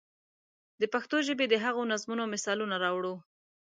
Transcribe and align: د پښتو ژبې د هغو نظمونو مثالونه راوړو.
د 0.81 0.83
پښتو 0.93 1.17
ژبې 1.27 1.45
د 1.49 1.55
هغو 1.63 1.81
نظمونو 1.91 2.23
مثالونه 2.33 2.75
راوړو. 2.83 3.15